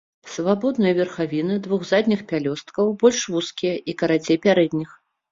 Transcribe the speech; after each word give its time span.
Свабодныя 0.35 0.93
верхавіны 0.99 1.57
двух 1.67 1.83
задніх 1.89 2.23
пялёсткаў 2.31 2.85
больш 3.03 3.19
вузкія 3.35 3.75
і 3.93 3.95
карацей 4.01 4.37
пярэдніх. 4.47 4.89